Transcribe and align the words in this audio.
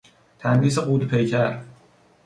تندیس 0.39 0.79
غول 0.79 1.05
پیکر 1.07 1.59